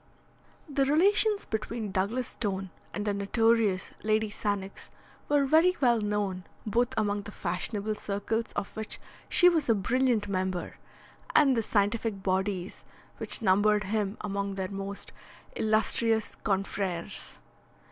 The 0.67 0.83
relations 0.85 1.45
between 1.45 1.91
Douglas 1.91 2.29
Stone 2.29 2.71
and 2.91 3.05
the 3.05 3.13
notorious 3.13 3.91
Lady 4.01 4.31
Sannox 4.31 4.89
were 5.29 5.45
very 5.45 5.77
well 5.79 6.01
known 6.01 6.43
both 6.65 6.95
among 6.97 7.21
the 7.21 7.31
fashionable 7.31 7.93
circles 7.93 8.47
of 8.55 8.75
which 8.75 8.99
she 9.29 9.47
was 9.47 9.69
a 9.69 9.75
brilliant 9.75 10.27
member, 10.27 10.77
and 11.35 11.55
the 11.55 11.61
scientific 11.61 12.23
bodies 12.23 12.83
which 13.19 13.43
numbered 13.43 13.83
him 13.83 14.17
among 14.21 14.55
their 14.55 14.69
most 14.69 15.13
illustrious 15.55 16.33
confreres. 16.33 17.37